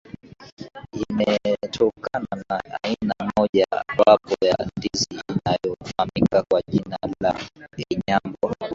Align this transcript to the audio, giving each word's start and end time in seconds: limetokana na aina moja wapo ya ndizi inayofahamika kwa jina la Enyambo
limetokana 0.93 2.33
na 2.49 2.61
aina 2.83 3.13
moja 3.37 3.65
wapo 4.05 4.35
ya 4.45 4.57
ndizi 4.77 5.05
inayofahamika 5.11 6.43
kwa 6.49 6.61
jina 6.67 6.97
la 7.21 7.39
Enyambo 7.89 8.51